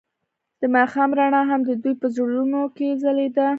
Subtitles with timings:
[0.59, 3.47] د ماښام رڼا هم د دوی په زړونو کې ځلېده.